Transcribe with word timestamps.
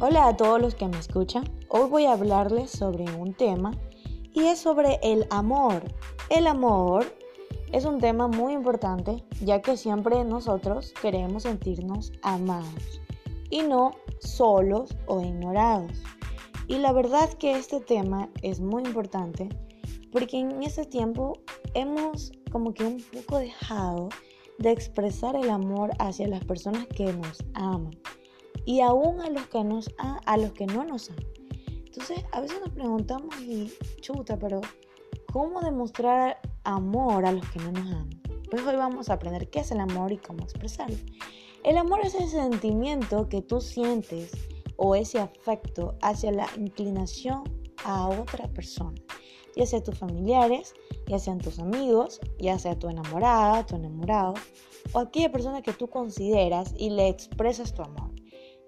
Hola 0.00 0.28
a 0.28 0.36
todos 0.36 0.60
los 0.60 0.76
que 0.76 0.86
me 0.86 0.96
escuchan. 0.96 1.42
Hoy 1.68 1.90
voy 1.90 2.04
a 2.04 2.12
hablarles 2.12 2.70
sobre 2.70 3.04
un 3.16 3.34
tema 3.34 3.72
y 4.32 4.44
es 4.44 4.60
sobre 4.60 5.00
el 5.02 5.26
amor. 5.28 5.82
El 6.30 6.46
amor 6.46 7.04
es 7.72 7.84
un 7.84 7.98
tema 7.98 8.28
muy 8.28 8.52
importante 8.52 9.24
ya 9.42 9.60
que 9.60 9.76
siempre 9.76 10.22
nosotros 10.22 10.94
queremos 11.02 11.42
sentirnos 11.42 12.12
amados 12.22 13.00
y 13.50 13.62
no 13.62 13.90
solos 14.20 14.96
o 15.06 15.20
ignorados. 15.20 15.90
Y 16.68 16.76
la 16.76 16.92
verdad 16.92 17.32
que 17.32 17.56
este 17.56 17.80
tema 17.80 18.28
es 18.42 18.60
muy 18.60 18.84
importante 18.84 19.48
porque 20.12 20.38
en 20.38 20.62
ese 20.62 20.84
tiempo 20.84 21.40
hemos 21.74 22.30
como 22.52 22.72
que 22.72 22.84
un 22.84 23.02
poco 23.02 23.38
dejado 23.38 24.10
de 24.58 24.70
expresar 24.70 25.34
el 25.34 25.50
amor 25.50 25.90
hacia 25.98 26.28
las 26.28 26.44
personas 26.44 26.86
que 26.86 27.12
nos 27.12 27.42
aman 27.54 27.98
y 28.68 28.82
aún 28.82 29.22
a 29.22 29.30
los 29.30 29.46
que, 29.46 29.64
nos, 29.64 29.90
a, 29.96 30.36
los 30.36 30.52
que 30.52 30.66
no 30.66 30.84
nos 30.84 31.08
aman. 31.08 31.24
Entonces, 31.86 32.22
a 32.32 32.42
veces 32.42 32.60
nos 32.60 32.68
preguntamos, 32.68 33.34
y 33.40 33.72
chuta, 34.02 34.38
pero 34.38 34.60
¿cómo 35.32 35.62
demostrar 35.62 36.38
amor 36.64 37.24
a 37.24 37.32
los 37.32 37.48
que 37.48 37.60
no 37.60 37.72
nos 37.72 37.90
aman? 37.90 38.20
Pues 38.50 38.62
hoy 38.66 38.76
vamos 38.76 39.08
a 39.08 39.14
aprender 39.14 39.48
qué 39.48 39.60
es 39.60 39.70
el 39.70 39.80
amor 39.80 40.12
y 40.12 40.18
cómo 40.18 40.44
expresarlo. 40.44 40.98
El 41.64 41.78
amor 41.78 42.00
es 42.04 42.14
ese 42.14 42.28
sentimiento 42.42 43.30
que 43.30 43.40
tú 43.40 43.62
sientes 43.62 44.32
o 44.76 44.94
ese 44.94 45.18
afecto 45.18 45.96
hacia 46.02 46.30
la 46.30 46.46
inclinación 46.58 47.44
a 47.86 48.06
otra 48.06 48.48
persona, 48.48 49.00
ya 49.56 49.64
sea 49.64 49.82
tus 49.82 49.98
familiares, 49.98 50.74
ya 51.06 51.18
sean 51.18 51.38
tus 51.38 51.58
amigos, 51.58 52.20
ya 52.38 52.58
sea 52.58 52.78
tu 52.78 52.90
enamorada, 52.90 53.64
tu 53.64 53.76
enamorado, 53.76 54.34
o 54.92 54.98
aquella 54.98 55.32
persona 55.32 55.62
que 55.62 55.72
tú 55.72 55.88
consideras 55.88 56.74
y 56.76 56.90
le 56.90 57.08
expresas 57.08 57.72
tu 57.72 57.80
amor. 57.80 58.07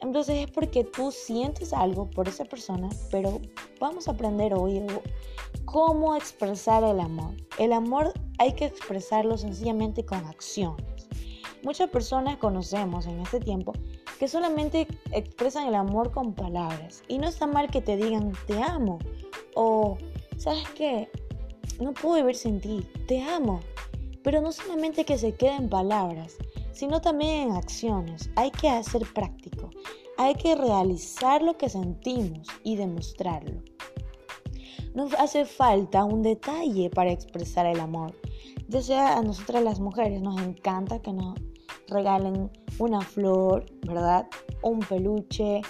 Entonces 0.00 0.46
es 0.46 0.50
porque 0.50 0.84
tú 0.84 1.12
sientes 1.12 1.72
algo 1.72 2.08
por 2.10 2.26
esa 2.28 2.44
persona, 2.44 2.88
pero 3.10 3.40
vamos 3.78 4.08
a 4.08 4.12
aprender 4.12 4.54
hoy 4.54 4.82
cómo 5.64 6.16
expresar 6.16 6.82
el 6.84 7.00
amor. 7.00 7.34
El 7.58 7.72
amor 7.72 8.12
hay 8.38 8.54
que 8.54 8.64
expresarlo 8.64 9.36
sencillamente 9.36 10.04
con 10.04 10.24
acciones. 10.24 11.08
Muchas 11.62 11.90
personas 11.90 12.38
conocemos 12.38 13.06
en 13.06 13.20
este 13.20 13.38
tiempo 13.38 13.74
que 14.18 14.28
solamente 14.28 14.86
expresan 15.12 15.68
el 15.68 15.74
amor 15.74 16.10
con 16.10 16.34
palabras. 16.34 17.02
Y 17.08 17.18
no 17.18 17.28
está 17.28 17.46
mal 17.46 17.70
que 17.70 17.82
te 17.82 17.96
digan 17.96 18.32
te 18.46 18.62
amo 18.62 18.98
o, 19.54 19.98
¿sabes 20.38 20.66
qué? 20.74 21.10
No 21.78 21.92
puedo 21.92 22.16
vivir 22.16 22.36
sin 22.36 22.60
ti, 22.60 22.86
te 23.06 23.22
amo. 23.22 23.60
Pero 24.22 24.40
no 24.40 24.52
solamente 24.52 25.04
que 25.04 25.18
se 25.18 25.34
queden 25.34 25.68
palabras, 25.68 26.36
sino 26.80 27.02
también 27.02 27.50
en 27.50 27.56
acciones. 27.56 28.30
Hay 28.36 28.50
que 28.50 28.70
hacer 28.70 29.02
práctico. 29.12 29.68
Hay 30.16 30.34
que 30.34 30.54
realizar 30.54 31.42
lo 31.42 31.58
que 31.58 31.68
sentimos 31.68 32.48
y 32.64 32.76
demostrarlo. 32.76 33.60
Nos 34.94 35.12
hace 35.12 35.44
falta 35.44 36.04
un 36.04 36.22
detalle 36.22 36.88
para 36.88 37.12
expresar 37.12 37.66
el 37.66 37.80
amor. 37.80 38.14
Ya 38.68 38.80
sea 38.80 39.18
a 39.18 39.22
nosotras 39.22 39.62
las 39.62 39.78
mujeres 39.78 40.22
nos 40.22 40.40
encanta 40.40 41.02
que 41.02 41.12
nos 41.12 41.38
regalen 41.88 42.50
una 42.78 43.02
flor, 43.02 43.66
¿verdad? 43.86 44.26
Un 44.62 44.80
peluche, 44.80 45.60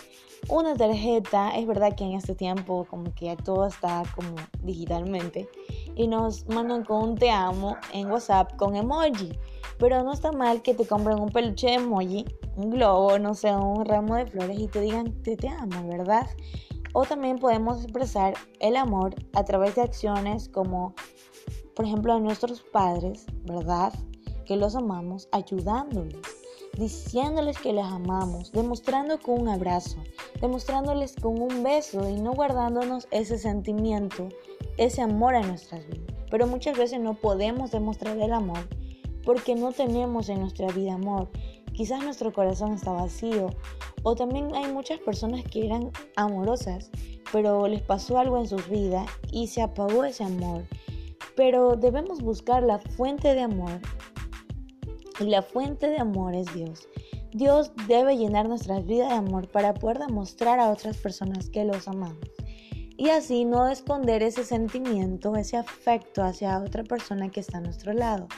una 0.49 0.77
tarjeta. 0.77 1.57
Es 1.59 1.67
verdad 1.67 1.97
que 1.97 2.05
en 2.05 2.13
este 2.13 2.37
tiempo 2.37 2.87
como 2.89 3.13
que 3.17 3.37
todo 3.45 3.67
está 3.67 4.05
como 4.15 4.37
digitalmente 4.63 5.49
y 6.01 6.07
nos 6.07 6.49
mandan 6.49 6.83
con 6.83 7.11
un 7.11 7.15
te 7.15 7.31
amo 7.31 7.77
en 7.93 8.11
WhatsApp 8.11 8.57
con 8.57 8.75
emoji. 8.75 9.39
Pero 9.79 10.03
no 10.03 10.15
está 10.15 10.33
mal 10.33 10.63
que 10.63 10.73
te 10.73 10.87
compren 10.87 11.21
un 11.21 11.29
peluche 11.29 11.67
de 11.67 11.75
emoji, 11.75 12.25
un 12.57 12.71
globo, 12.71 13.19
no 13.19 13.35
sé, 13.35 13.55
un 13.55 13.85
ramo 13.85 14.17
de 14.17 14.27
flores 14.27 14.59
y 14.59 14.67
te 14.67 14.81
digan 14.81 15.13
te, 15.23 15.37
te 15.37 15.49
amo, 15.49 15.87
¿verdad? 15.89 16.27
O 16.95 17.05
también 17.05 17.39
podemos 17.39 17.83
expresar 17.83 18.33
el 18.61 18.77
amor 18.77 19.15
a 19.35 19.45
través 19.45 19.75
de 19.75 19.83
acciones 19.83 20.49
como, 20.49 20.95
por 21.77 21.85
ejemplo, 21.85 22.15
a 22.15 22.19
nuestros 22.19 22.63
padres, 22.63 23.27
¿verdad? 23.45 23.93
Que 24.47 24.57
los 24.57 24.77
amamos, 24.77 25.29
ayudándoles, 25.33 26.23
diciéndoles 26.79 27.59
que 27.59 27.75
les 27.75 27.85
amamos, 27.85 28.53
demostrando 28.53 29.19
con 29.21 29.43
un 29.43 29.49
abrazo, 29.51 29.99
demostrándoles 30.41 31.15
con 31.17 31.43
un 31.43 31.63
beso 31.63 32.09
y 32.09 32.19
no 32.19 32.33
guardándonos 32.33 33.07
ese 33.11 33.37
sentimiento 33.37 34.31
ese 34.81 35.03
amor 35.03 35.35
a 35.35 35.43
nuestras 35.43 35.87
vidas. 35.87 36.17
Pero 36.31 36.47
muchas 36.47 36.77
veces 36.77 37.01
no 37.01 37.15
podemos 37.15 37.71
demostrar 37.71 38.17
el 38.17 38.33
amor 38.33 38.67
porque 39.25 39.55
no 39.55 39.73
tenemos 39.73 40.31
en 40.31 40.41
nuestra 40.41 40.69
vida 40.69 40.95
amor. 40.95 41.29
Quizás 41.75 42.03
nuestro 42.03 42.33
corazón 42.33 42.73
está 42.73 42.91
vacío. 42.91 43.51
O 44.03 44.15
también 44.15 44.55
hay 44.55 44.73
muchas 44.73 44.99
personas 45.01 45.45
que 45.45 45.67
eran 45.67 45.91
amorosas, 46.17 46.91
pero 47.31 47.69
les 47.69 47.83
pasó 47.83 48.19
algo 48.19 48.39
en 48.39 48.49
sus 48.49 48.67
vidas 48.71 49.07
y 49.31 49.49
se 49.49 49.61
apagó 49.61 50.05
ese 50.05 50.25
amor. 50.25 50.65
Pero 51.37 51.77
debemos 51.77 52.23
buscar 52.23 52.63
la 52.63 52.79
fuente 52.79 53.35
de 53.35 53.43
amor. 53.43 53.81
Y 55.21 55.25
la 55.25 55.43
fuente 55.43 55.89
de 55.89 55.99
amor 55.99 56.35
es 56.35 56.53
Dios. 56.55 56.89
Dios 57.33 57.73
debe 57.87 58.17
llenar 58.17 58.49
nuestras 58.49 58.87
vidas 58.87 59.11
de 59.11 59.17
amor 59.17 59.47
para 59.49 59.75
poder 59.75 59.99
demostrar 59.99 60.59
a 60.59 60.71
otras 60.71 60.97
personas 60.97 61.51
que 61.51 61.67
los 61.67 61.87
amamos 61.87 62.40
y 63.01 63.09
así 63.09 63.47
no 63.47 63.67
esconder 63.67 64.23
ese 64.23 64.45
sentimiento, 64.45 65.35
ese 65.35 65.57
afecto 65.57 66.23
hacia 66.23 66.59
otra 66.59 66.85
persona 66.85 67.31
que 67.31 67.41
está 67.41 67.57
a 67.57 67.63
nuestro 67.63 67.95
lado. 67.95 68.29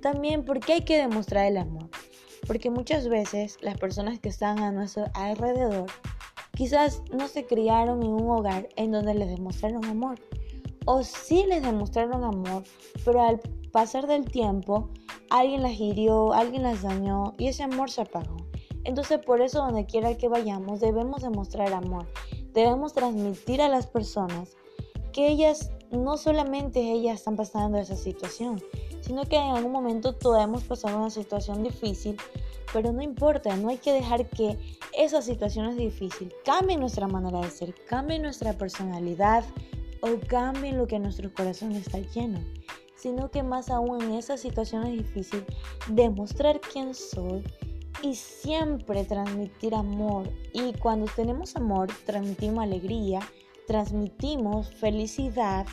También 0.00 0.42
porque 0.42 0.72
hay 0.72 0.80
que 0.86 0.96
demostrar 0.96 1.44
el 1.44 1.58
amor, 1.58 1.90
porque 2.46 2.70
muchas 2.70 3.08
veces 3.10 3.58
las 3.60 3.76
personas 3.76 4.18
que 4.18 4.30
están 4.30 4.60
a 4.60 4.72
nuestro 4.72 5.04
alrededor 5.12 5.84
quizás 6.56 7.02
no 7.12 7.28
se 7.28 7.44
criaron 7.44 8.02
en 8.02 8.08
un 8.08 8.30
hogar 8.30 8.70
en 8.76 8.90
donde 8.90 9.12
les 9.12 9.28
demostraron 9.28 9.84
amor, 9.84 10.18
o 10.86 11.02
sí 11.02 11.44
les 11.46 11.62
demostraron 11.62 12.24
amor, 12.24 12.64
pero 13.04 13.20
al 13.20 13.38
pasar 13.70 14.06
del 14.06 14.24
tiempo 14.24 14.88
alguien 15.28 15.62
las 15.62 15.78
hirió, 15.78 16.32
alguien 16.32 16.62
las 16.62 16.80
dañó 16.80 17.34
y 17.36 17.48
ese 17.48 17.64
amor 17.64 17.90
se 17.90 18.00
apagó. 18.00 18.38
Entonces 18.84 19.18
por 19.18 19.42
eso 19.42 19.58
donde 19.58 19.84
quiera 19.84 20.16
que 20.16 20.28
vayamos 20.28 20.80
debemos 20.80 21.20
demostrar 21.20 21.74
amor 21.74 22.06
debemos 22.52 22.92
transmitir 22.92 23.62
a 23.62 23.68
las 23.68 23.86
personas 23.86 24.56
que 25.12 25.28
ellas, 25.28 25.70
no 25.90 26.16
solamente 26.16 26.92
ellas 26.92 27.16
están 27.18 27.36
pasando 27.36 27.78
esa 27.78 27.96
situación, 27.96 28.62
sino 29.00 29.24
que 29.24 29.36
en 29.36 29.56
algún 29.56 29.72
momento 29.72 30.14
todos 30.14 30.42
hemos 30.42 30.64
pasado 30.64 30.98
una 30.98 31.10
situación 31.10 31.62
difícil, 31.62 32.16
pero 32.72 32.92
no 32.92 33.02
importa, 33.02 33.56
no 33.56 33.68
hay 33.68 33.78
que 33.78 33.92
dejar 33.92 34.28
que 34.28 34.56
esa 34.96 35.22
situación 35.22 35.66
es 35.66 35.76
difícil. 35.76 36.32
Cambie 36.44 36.76
nuestra 36.76 37.08
manera 37.08 37.40
de 37.40 37.50
ser, 37.50 37.74
cambie 37.86 38.18
nuestra 38.18 38.52
personalidad 38.52 39.44
o 40.02 40.08
cambie 40.28 40.72
lo 40.72 40.86
que 40.86 40.98
nuestro 40.98 41.32
corazón 41.34 41.72
está 41.72 41.98
lleno, 41.98 42.40
sino 42.94 43.30
que 43.30 43.42
más 43.42 43.70
aún 43.70 44.02
en 44.02 44.12
esas 44.12 44.40
situaciones 44.40 44.92
difíciles, 44.92 45.44
demostrar 45.88 46.60
quién 46.60 46.94
soy 46.94 47.42
y 48.02 48.14
siempre 48.14 49.04
transmitir 49.04 49.74
amor. 49.74 50.28
Y 50.52 50.72
cuando 50.74 51.06
tenemos 51.14 51.56
amor, 51.56 51.88
transmitimos 52.06 52.64
alegría, 52.64 53.20
transmitimos 53.66 54.72
felicidad 54.74 55.66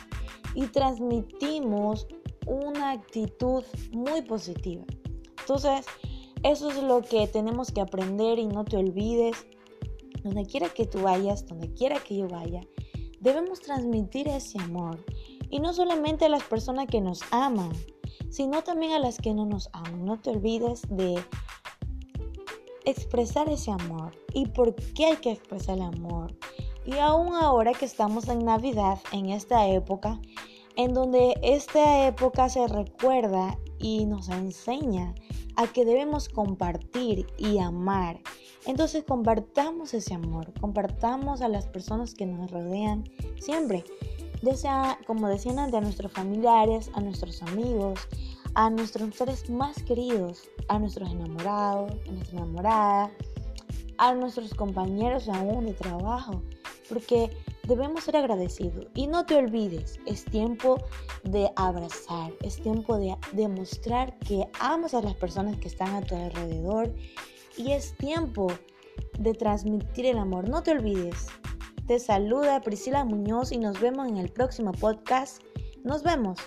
y 0.54 0.66
transmitimos 0.66 2.06
una 2.46 2.92
actitud 2.92 3.64
muy 3.92 4.22
positiva. 4.22 4.84
Entonces, 5.40 5.86
eso 6.42 6.70
es 6.70 6.82
lo 6.82 7.02
que 7.02 7.26
tenemos 7.26 7.72
que 7.72 7.80
aprender 7.80 8.38
y 8.38 8.46
no 8.46 8.64
te 8.64 8.76
olvides. 8.76 9.46
Donde 10.22 10.46
quiera 10.46 10.68
que 10.68 10.86
tú 10.86 11.00
vayas, 11.00 11.46
donde 11.46 11.72
quiera 11.72 12.00
que 12.00 12.16
yo 12.16 12.28
vaya, 12.28 12.60
debemos 13.20 13.60
transmitir 13.60 14.28
ese 14.28 14.60
amor. 14.60 15.04
Y 15.50 15.60
no 15.60 15.72
solamente 15.72 16.26
a 16.26 16.28
las 16.28 16.42
personas 16.42 16.86
que 16.86 17.00
nos 17.00 17.20
aman, 17.30 17.72
sino 18.30 18.62
también 18.62 18.92
a 18.92 18.98
las 18.98 19.18
que 19.18 19.32
no 19.32 19.46
nos 19.46 19.70
aman. 19.72 20.04
No 20.04 20.20
te 20.20 20.30
olvides 20.30 20.82
de 20.88 21.18
expresar 22.90 23.48
ese 23.48 23.70
amor 23.70 24.12
y 24.32 24.46
por 24.46 24.74
qué 24.74 25.06
hay 25.06 25.16
que 25.16 25.32
expresar 25.32 25.76
el 25.76 25.82
amor. 25.82 26.34
Y 26.84 26.94
aún 26.94 27.34
ahora 27.34 27.72
que 27.72 27.84
estamos 27.84 28.28
en 28.28 28.44
Navidad, 28.44 28.98
en 29.12 29.30
esta 29.30 29.68
época, 29.68 30.20
en 30.76 30.94
donde 30.94 31.38
esta 31.42 32.06
época 32.06 32.48
se 32.48 32.66
recuerda 32.66 33.58
y 33.78 34.06
nos 34.06 34.28
enseña 34.28 35.14
a 35.56 35.66
que 35.66 35.84
debemos 35.84 36.28
compartir 36.28 37.26
y 37.36 37.58
amar. 37.58 38.20
Entonces 38.64 39.04
compartamos 39.04 39.92
ese 39.92 40.14
amor, 40.14 40.52
compartamos 40.60 41.42
a 41.42 41.48
las 41.48 41.66
personas 41.66 42.14
que 42.14 42.26
nos 42.26 42.50
rodean 42.50 43.04
siempre, 43.40 43.84
ya 44.42 44.56
sea 44.56 44.98
como 45.06 45.28
decían 45.28 45.58
antes, 45.58 45.78
a 45.78 45.80
nuestros 45.80 46.12
familiares, 46.12 46.90
a 46.94 47.00
nuestros 47.00 47.42
amigos, 47.42 47.98
a 48.58 48.70
nuestros 48.70 49.14
seres 49.14 49.48
más 49.48 49.80
queridos, 49.84 50.50
a 50.66 50.80
nuestros 50.80 51.08
enamorados, 51.12 51.92
a 52.08 52.10
nuestra 52.10 52.38
enamorada, 52.38 53.10
a 53.98 54.14
nuestros 54.14 54.52
compañeros 54.52 55.28
aún 55.28 55.66
de 55.66 55.74
trabajo, 55.74 56.42
porque 56.88 57.30
debemos 57.68 58.02
ser 58.02 58.16
agradecidos. 58.16 58.88
Y 58.96 59.06
no 59.06 59.24
te 59.26 59.36
olvides, 59.36 60.00
es 60.06 60.24
tiempo 60.24 60.82
de 61.22 61.48
abrazar, 61.54 62.32
es 62.42 62.60
tiempo 62.60 62.98
de 62.98 63.16
demostrar 63.30 64.18
que 64.18 64.48
amas 64.58 64.92
a 64.92 65.02
las 65.02 65.14
personas 65.14 65.56
que 65.58 65.68
están 65.68 65.94
a 65.94 66.02
tu 66.02 66.16
alrededor 66.16 66.92
y 67.56 67.70
es 67.70 67.96
tiempo 67.96 68.48
de 69.20 69.34
transmitir 69.34 70.06
el 70.06 70.18
amor. 70.18 70.48
No 70.48 70.64
te 70.64 70.72
olvides. 70.72 71.28
Te 71.86 72.00
saluda 72.00 72.60
Priscila 72.60 73.04
Muñoz 73.04 73.52
y 73.52 73.58
nos 73.58 73.80
vemos 73.80 74.08
en 74.08 74.16
el 74.16 74.30
próximo 74.30 74.72
podcast. 74.72 75.44
Nos 75.84 76.02
vemos. 76.02 76.40